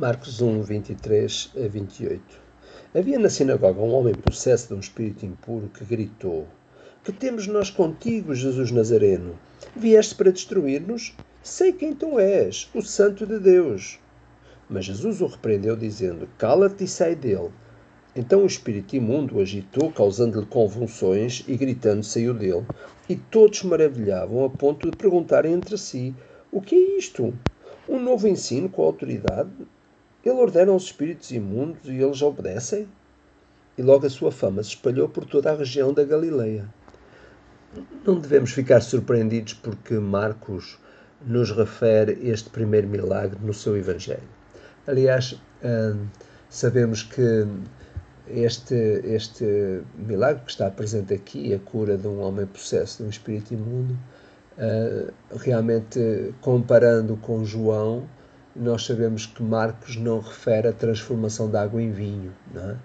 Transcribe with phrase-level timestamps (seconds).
[0.00, 2.22] Marcos 1, 23 a 28
[2.94, 6.48] Havia na sinagoga um homem possesso de um espírito impuro que gritou:
[7.04, 9.38] Que temos nós contigo, Jesus Nazareno?
[9.76, 11.14] Vieste para destruir-nos?
[11.42, 13.98] Sei quem tu és, o Santo de Deus.
[14.70, 17.50] Mas Jesus o repreendeu, dizendo: Cala-te e sai dele.
[18.16, 22.64] Então o espírito imundo o agitou, causando-lhe convulsões, e gritando saiu dele.
[23.06, 26.14] E todos maravilhavam a ponto de perguntarem entre si:
[26.50, 27.34] O que é isto?
[27.86, 29.50] Um novo ensino com autoridade?
[30.24, 32.86] Ele ordena aos espíritos imundos e eles obedecem?
[33.78, 36.68] E logo a sua fama se espalhou por toda a região da Galileia.
[38.04, 40.78] Não devemos ficar surpreendidos porque Marcos
[41.24, 44.28] nos refere este primeiro milagre no seu Evangelho.
[44.86, 46.06] Aliás, hum,
[46.48, 47.46] sabemos que
[48.28, 53.10] este, este milagre que está presente aqui, a cura de um homem possesso de um
[53.10, 53.96] espírito imundo,
[54.58, 55.06] hum,
[55.36, 58.06] realmente comparando com João,
[58.54, 62.76] nós sabemos que Marcos não refere a transformação da água em vinho, é?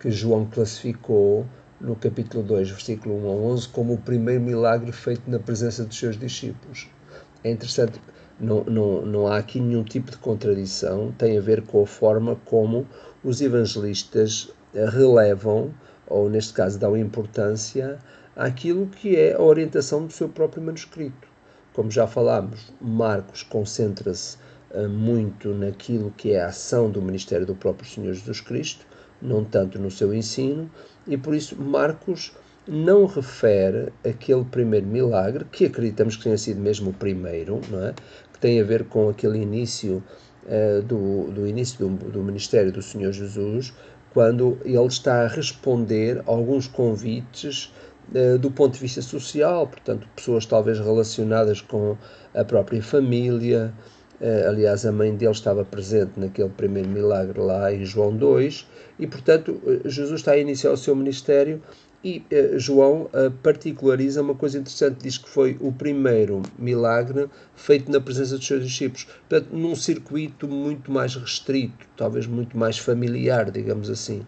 [0.00, 1.46] que João classificou
[1.80, 5.98] no capítulo 2, versículo 1 a 11, como o primeiro milagre feito na presença dos
[5.98, 6.88] seus discípulos.
[7.44, 8.00] É interessante,
[8.40, 12.36] não, não, não há aqui nenhum tipo de contradição, tem a ver com a forma
[12.44, 12.86] como
[13.22, 15.72] os evangelistas relevam,
[16.06, 17.98] ou neste caso dão importância,
[18.34, 21.28] àquilo que é a orientação do seu próprio manuscrito.
[21.72, 24.38] Como já falámos, Marcos concentra-se
[24.82, 28.86] muito naquilo que é a ação do ministério do próprio Senhor Jesus Cristo,
[29.20, 30.70] não tanto no seu ensino,
[31.06, 32.32] e por isso Marcos
[32.66, 37.94] não refere aquele primeiro milagre, que acreditamos que tenha sido mesmo o primeiro, não é?
[38.32, 40.02] que tem a ver com aquele início
[40.44, 43.72] uh, do, do início do, do ministério do Senhor Jesus,
[44.12, 47.72] quando ele está a responder a alguns convites
[48.14, 51.96] uh, do ponto de vista social, portanto, pessoas talvez relacionadas com
[52.34, 53.72] a própria família,
[54.48, 58.66] aliás, a mãe dele estava presente naquele primeiro milagre lá em João 2,
[58.98, 61.60] e portanto eh, Jesus está a iniciar o seu ministério
[62.02, 63.08] e uh, João
[63.42, 68.62] particulariza uma coisa interessante, diz que foi o primeiro milagre feito na presença dos seus
[68.62, 74.24] discípulos, portanto, num circuito muito mais restrito, talvez muito mais familiar, digamos assim.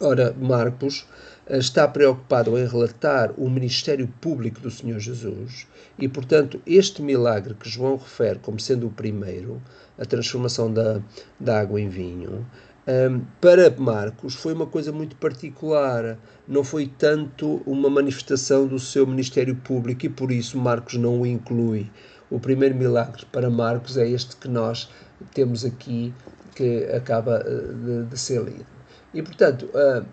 [0.00, 1.06] Ora, Marcos
[1.50, 5.66] está preocupado em relatar o ministério público do Senhor Jesus
[5.98, 9.62] e, portanto, este milagre que João refere como sendo o primeiro,
[9.98, 11.00] a transformação da,
[11.40, 12.46] da água em vinho,
[12.88, 16.16] um, para Marcos foi uma coisa muito particular,
[16.46, 21.26] não foi tanto uma manifestação do seu ministério público e por isso Marcos não o
[21.26, 21.90] inclui.
[22.30, 24.90] O primeiro milagre para Marcos é este que nós
[25.34, 26.14] temos aqui,
[26.54, 28.77] que acaba eh, de, de ser lido.
[29.12, 30.04] E, portanto, ah,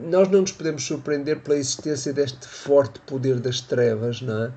[0.00, 4.52] nós não nos podemos surpreender pela existência deste forte poder das trevas não é?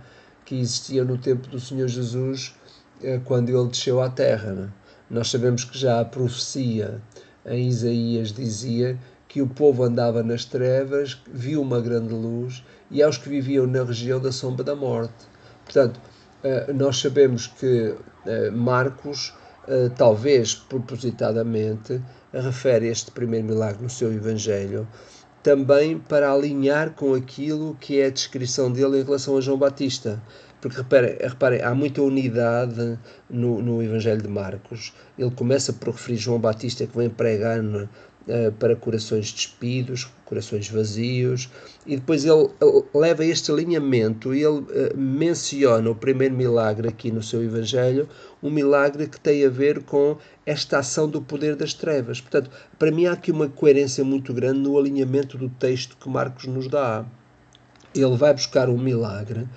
[0.45, 2.55] que existia no tempo do Senhor Jesus
[3.01, 4.69] ah, quando ele desceu à terra.
[4.69, 4.87] É?
[5.09, 7.01] Nós sabemos que já a profecia
[7.45, 13.17] em Isaías dizia que o povo andava nas trevas, viu uma grande luz e aos
[13.17, 15.25] que viviam na região da sombra da morte.
[15.65, 15.99] Portanto,
[16.43, 17.95] ah, nós sabemos que
[18.51, 19.33] Marcos,
[19.95, 22.01] talvez propositadamente,
[22.41, 24.87] refere este primeiro milagre no seu Evangelho,
[25.43, 30.21] também para alinhar com aquilo que é a descrição dele em relação a João Batista.
[30.59, 32.97] Porque reparem, reparem há muita unidade
[33.29, 34.93] no, no Evangelho de Marcos.
[35.17, 37.61] Ele começa por referir João Batista que vem pregar
[38.27, 41.49] uh, para corações despidos, corações vazios,
[41.85, 47.11] e depois ele, ele leva este alinhamento e ele uh, menciona o primeiro milagre aqui
[47.11, 48.07] no seu Evangelho,
[48.41, 52.21] um milagre que tem a ver com esta ação do poder das trevas.
[52.21, 56.45] Portanto, para mim há aqui uma coerência muito grande no alinhamento do texto que Marcos
[56.45, 57.05] nos dá.
[57.95, 59.47] Ele vai buscar um milagre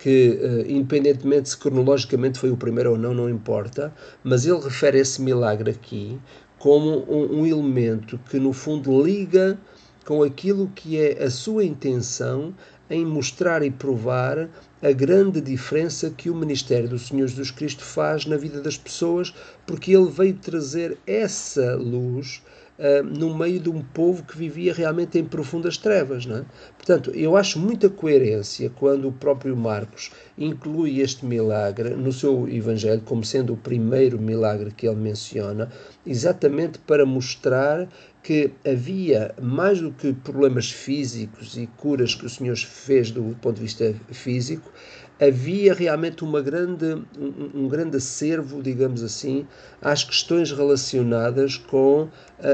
[0.00, 3.92] que, uh, independentemente se cronologicamente foi o primeiro ou não, não importa,
[4.24, 6.18] mas ele refere esse milagre aqui
[6.60, 9.58] como um, um elemento que, no fundo, liga
[10.04, 12.54] com aquilo que é a sua intenção
[12.90, 14.46] em mostrar e provar
[14.82, 19.32] a grande diferença que o ministério do Senhor Jesus Cristo faz na vida das pessoas,
[19.66, 22.42] porque ele veio trazer essa luz
[22.80, 26.26] uh, no meio de um povo que vivia realmente em profundas trevas.
[26.26, 26.44] Não é?
[26.76, 33.02] Portanto, eu acho muita coerência quando o próprio Marcos inclui este milagre no seu Evangelho
[33.02, 35.68] como sendo o primeiro milagre que ele menciona,
[36.06, 37.86] exatamente para mostrar
[38.22, 43.56] que havia mais do que problemas físicos e curas que o Senhor fez do ponto
[43.56, 44.70] de vista físico,
[45.20, 46.86] havia realmente uma grande,
[47.18, 49.46] um, um, grande acervo, digamos assim,
[49.82, 52.10] às questões relacionadas com uh,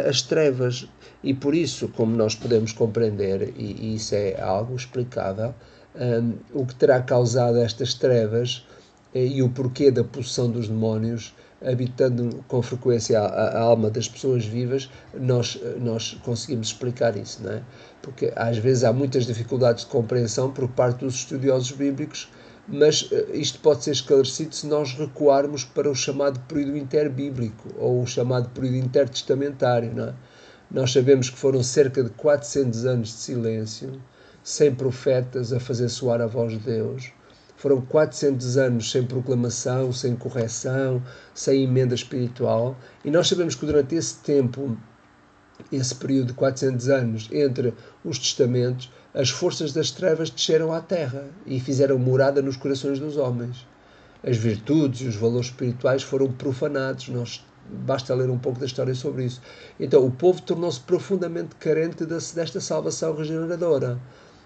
[0.09, 0.89] as trevas.
[1.23, 5.55] E por isso, como nós podemos compreender, e, e isso é algo explicável,
[5.95, 8.67] um, o que terá causado estas trevas
[9.15, 11.33] uh, e o porquê da possessão dos demónios
[11.65, 17.53] habitando com frequência a, a, alma das pessoas vivas, nós, nós conseguimos explicar isso, não
[17.53, 17.63] é?
[18.03, 22.29] Porque às vezes há muitas dificuldades de compreensão por parte dos estudiosos bíblicos,
[22.69, 28.03] mas eh, isto pode ser esclarecido se nós recuarmos para o chamado período interbíblico ou
[28.03, 30.15] o chamado período intertestamentário, não é?
[30.71, 34.01] Nós sabemos que foram cerca de 400 anos de silêncio,
[34.43, 37.13] sem profetas a fazer soar a voz de Deus
[37.57, 41.03] foram 400 anos sem proclamação, sem correção,
[41.35, 44.77] sem emenda espiritual, e nós sabemos que durante esse tempo,
[45.73, 47.75] esse período de 400 anos entre
[48.05, 53.17] os testamentos, as forças das trevas desceram à terra e fizeram morada nos corações dos
[53.17, 53.67] homens.
[54.23, 57.09] As virtudes e os valores espirituais foram profanados.
[57.09, 59.41] Nós basta ler um pouco da história sobre isso.
[59.81, 63.99] Então, o povo tornou-se profundamente carente desta salvação regeneradora.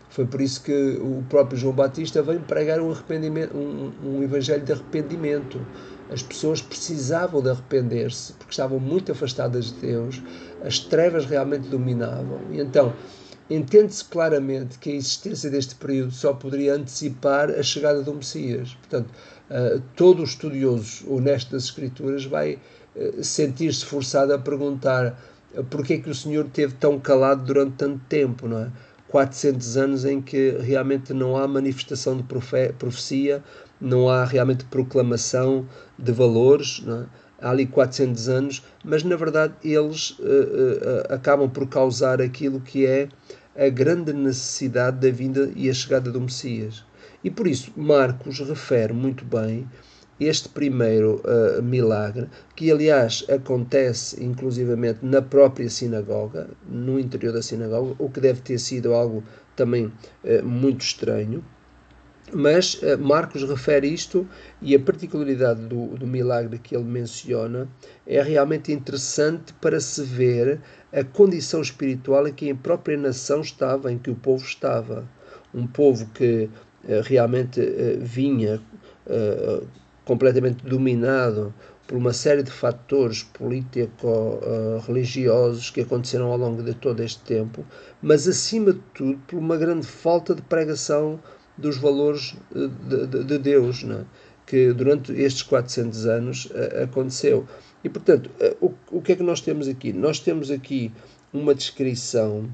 [0.08, 4.64] Foi por isso que o próprio João Batista veio pregar um, arrependimento, um, um evangelho
[4.64, 5.60] de arrependimento.
[6.12, 10.22] As pessoas precisavam de arrepender-se porque estavam muito afastadas de Deus,
[10.64, 12.40] as trevas realmente dominavam.
[12.50, 12.92] E então,
[13.50, 18.74] entende-se claramente que a existência deste período só poderia antecipar a chegada do Messias.
[18.74, 19.10] Portanto,
[19.50, 22.58] uh, todo estudioso honesto das Escrituras vai
[22.94, 25.18] uh, sentir-se forçado a perguntar
[25.54, 28.70] uh, porque é que o Senhor teve tão calado durante tanto tempo, não é?
[29.08, 33.42] 400 anos em que realmente não há manifestação de profe profecia,
[33.80, 35.66] não há realmente proclamação
[35.98, 37.06] de valores, é?
[37.40, 42.86] há ali 400 anos, mas na verdade eles uh, uh, acabam por causar aquilo que
[42.86, 43.08] é
[43.60, 46.82] a grande necessidade da vinda e a chegada do Messias.
[47.22, 49.68] E por isso Marcos refere muito bem
[50.18, 52.26] este primeiro uh, milagre,
[52.56, 58.58] que aliás acontece inclusivamente na própria sinagoga, no interior da sinagoga, o que deve ter
[58.58, 59.22] sido algo
[59.54, 61.44] também uh, muito estranho.
[62.32, 64.26] Mas uh, Marcos refere isto
[64.62, 67.68] e a particularidade do, do milagre que ele menciona
[68.06, 70.60] é realmente interessante para se ver
[70.92, 75.04] a condição espiritual em que a própria nação estava, em que o povo estava.
[75.52, 76.48] Um povo que
[77.04, 77.60] realmente
[78.00, 78.62] vinha
[80.04, 81.52] completamente dominado
[81.86, 87.64] por uma série de fatores político-religiosos que aconteceram ao longo de todo este tempo,
[88.00, 91.18] mas acima de tudo por uma grande falta de pregação
[91.60, 94.04] dos valores eh, de, de, de Deus, né?
[94.46, 97.46] que durante estes 400 anos uh, aconteceu.
[97.84, 99.92] E, portanto, uh, o, o que é que nós temos aqui?
[99.92, 100.90] Nós temos aqui
[101.32, 102.52] uma descrição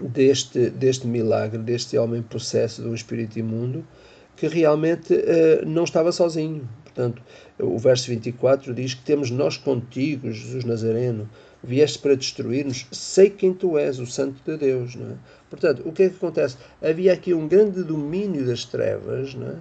[0.00, 3.86] deste, deste milagre, deste homem possesso do espírito imundo,
[4.34, 6.66] que realmente uh, não estava sozinho.
[6.84, 7.22] Portanto,
[7.58, 11.28] o verso 24 diz que temos nós contigo, Jesus Nazareno,
[11.62, 14.94] vieste para destruir-nos, sei quem tu és, o Santo de Deus.
[14.94, 15.14] Não é?
[15.48, 16.56] Portanto, o que é que acontece?
[16.82, 19.56] Havia aqui um grande domínio das trevas, não é?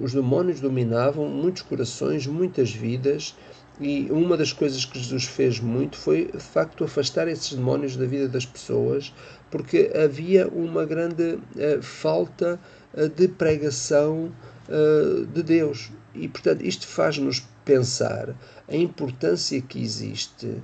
[0.00, 3.34] os demónios dominavam muitos corações, muitas vidas,
[3.80, 8.06] e uma das coisas que Jesus fez muito foi, de facto, afastar esses demónios da
[8.06, 9.12] vida das pessoas,
[9.50, 12.60] porque havia uma grande uh, falta
[12.94, 14.32] uh, de pregação
[14.68, 15.90] uh, de Deus.
[16.14, 18.36] E, portanto, isto faz-nos pensar
[18.68, 20.62] a importância que existe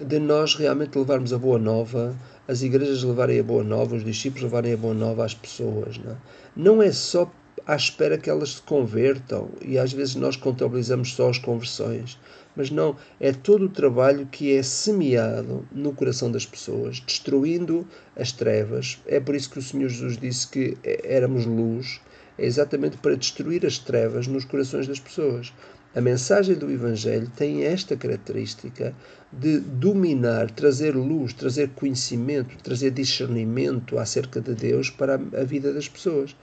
[0.00, 2.16] de nós realmente levarmos a boa nova,
[2.46, 5.98] as igrejas levarem a boa nova, os discípulos levarem a boa nova às pessoas.
[5.98, 6.16] Não é,
[6.54, 7.30] não é só
[7.66, 12.18] à espera que elas se convertam e às vezes nós contabilizamos só as conversões,
[12.54, 18.32] mas não, é todo o trabalho que é semeado no coração das pessoas, destruindo as
[18.32, 18.98] trevas.
[19.06, 22.00] É por isso que o Senhor Jesus disse que éramos luz,
[22.38, 25.52] é exatamente para destruir as trevas nos corações das pessoas.
[25.96, 28.94] A mensagem do Evangelho tem esta característica
[29.32, 35.88] de dominar, trazer luz, trazer conhecimento, trazer discernimento acerca de Deus para a vida das
[35.88, 36.36] pessoas.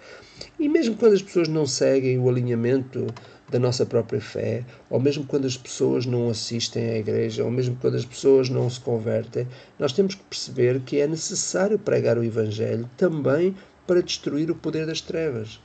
[0.60, 3.05] E mesmo quando as pessoas não seguem o alinhamento
[3.48, 7.77] da nossa própria fé, ou mesmo quando as pessoas não assistem à igreja, ou mesmo
[7.79, 12.24] quando as pessoas não se convertem, nós temos que perceber que é necessário pregar o
[12.24, 13.55] Evangelho também
[13.86, 15.60] para destruir o poder das trevas.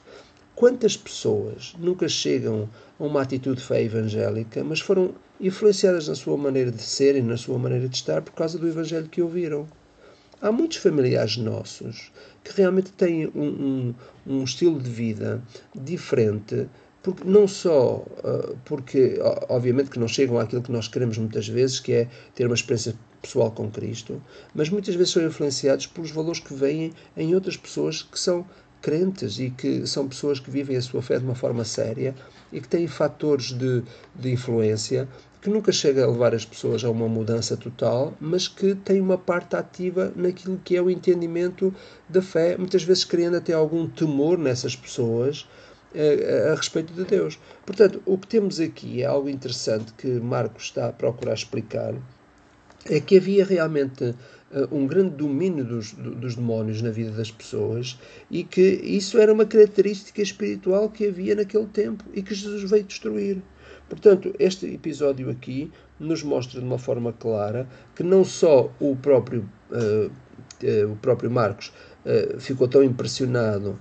[0.58, 6.36] Quantas pessoas nunca chegam a uma atitude de fé evangélica, mas foram influenciadas na sua
[6.36, 9.68] maneira de ser e na sua maneira de estar por causa do Evangelho que ouviram?
[10.42, 12.10] Há muitos familiares nossos
[12.42, 13.94] que realmente têm um, um,
[14.26, 15.40] um estilo de vida
[15.72, 16.68] diferente,
[17.04, 19.16] porque não só uh, porque,
[19.48, 22.96] obviamente, que não chegam àquilo que nós queremos muitas vezes, que é ter uma experiência
[23.22, 24.20] pessoal com Cristo,
[24.52, 28.44] mas muitas vezes são influenciados pelos valores que vêm em outras pessoas que são
[28.80, 32.14] crentes e que são pessoas que vivem a sua fé de uma forma séria
[32.52, 33.82] e que têm fatores de,
[34.14, 35.08] de influência
[35.40, 39.16] que nunca chega a levar as pessoas a uma mudança total, mas que têm uma
[39.16, 41.72] parte ativa naquilo que é o entendimento
[42.08, 45.48] da fé, muitas vezes criando até algum temor nessas pessoas
[45.94, 47.38] a, a, respeito de Deus.
[47.64, 51.94] Portanto, o que temos aqui é algo interessante que Marcos está a procurar explicar,
[52.84, 54.14] é que havia realmente
[54.70, 57.98] um grande domínio dos, dos demónios na vida das pessoas
[58.30, 62.84] e que isso era uma característica espiritual que havia naquele tempo e que Jesus veio
[62.84, 63.42] destruir.
[63.88, 69.48] Portanto, este episódio aqui nos mostra de uma forma clara que não só o próprio,
[69.70, 71.72] uh, uh, o próprio Marcos
[72.04, 73.78] uh, ficou tão impressionado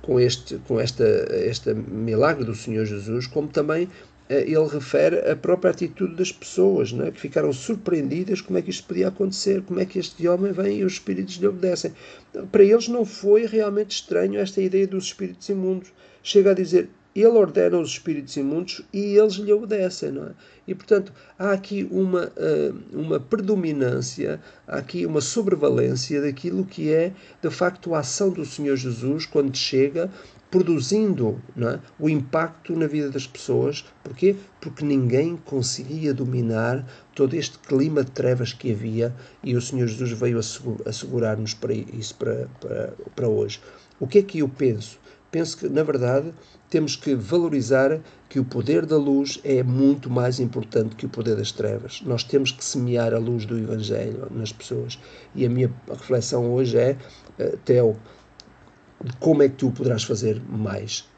[0.00, 3.88] com este, com esta, este milagre do Senhor Jesus, como também
[4.34, 8.86] ele refere a própria atitude das pessoas, né, que ficaram surpreendidas como é que isto
[8.86, 11.92] podia acontecer, como é que este homem vem e os espíritos lhe obedecem.
[12.52, 15.92] Para eles não foi realmente estranho esta ideia dos espíritos imundos.
[16.22, 20.30] Chega a dizer, ele ordena os espíritos imundos e eles lhe obedecem, não é?
[20.66, 27.12] E, portanto, há aqui uma, eh, uma predominância, há aqui uma sobrevalência daquilo que é,
[27.42, 30.08] de facto, a ação do Senhor Jesus quando chega,
[30.50, 31.78] produzindo é?
[31.98, 33.84] o impacto na vida das pessoas.
[34.02, 34.36] Porquê?
[34.60, 39.14] Porque ninguém conseguia dominar todo este clima de trevas que havia
[39.44, 40.38] e o Senhor Jesus veio
[40.86, 43.60] assegurar-nos para isso para, para, para hoje.
[43.98, 44.98] O que é que eu penso?
[45.30, 46.32] penso que, na verdade,
[46.68, 51.36] temos que valorizar que o poder da luz é muito mais importante que o poder
[51.36, 52.02] das trevas.
[52.04, 54.98] Nós temos que semear a luz do Evangelho nas pessoas.
[55.34, 56.96] E a minha reflexão hoje é,
[57.38, 57.96] uh, Theo,
[59.18, 61.08] como é que tu poderás fazer mais?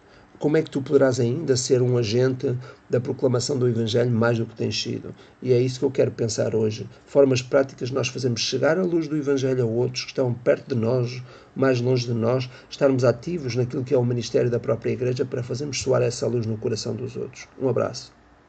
[0.42, 2.58] como é que tu poderás ainda ser um agente
[2.90, 5.14] da proclamação do Evangelho mais do que tens sido?
[5.40, 6.90] E é isso que eu quero pensar hoje.
[7.06, 10.80] Formas práticas nós fazemos chegar a luz do Evangelho a outros que estão perto de
[10.80, 11.22] nós,
[11.54, 15.44] mais longe de nós, estarmos ativos naquilo que é o ministério da própria Igreja para
[15.44, 17.46] fazermos soar essa luz no coração dos outros.
[17.60, 18.12] Um abraço.